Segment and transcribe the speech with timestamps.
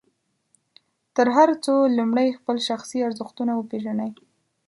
[1.15, 4.11] تر هر څه لومړی خپل شخصي ارزښتونه وپېژنئ.